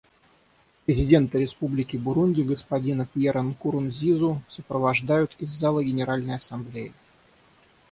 Президента 0.87 1.37
Республики 1.37 1.95
Бурунди 1.95 2.41
господина 2.41 3.05
Пьера 3.05 3.43
Нкурунзизу 3.43 4.41
сопровождают 4.49 5.35
из 5.37 5.49
зала 5.51 5.83
Генеральной 5.83 6.37
Ассамблеи. 6.37 6.91